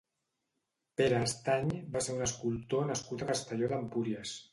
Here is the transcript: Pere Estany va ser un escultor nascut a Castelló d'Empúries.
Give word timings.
Pere 1.01 1.19
Estany 1.25 1.67
va 1.97 2.01
ser 2.05 2.15
un 2.15 2.23
escultor 2.29 2.89
nascut 2.93 3.25
a 3.27 3.29
Castelló 3.33 3.71
d'Empúries. 3.75 4.33